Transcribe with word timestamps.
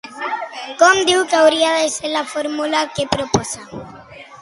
Com 0.79 1.01
diu 1.09 1.21
que 1.33 1.37
hauria 1.41 1.75
de 1.77 1.93
ser 1.99 2.13
la 2.17 2.25
fórmula 2.35 2.85
que 2.97 3.11
proposa? 3.17 3.71